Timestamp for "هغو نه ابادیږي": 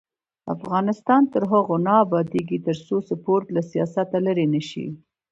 1.51-2.57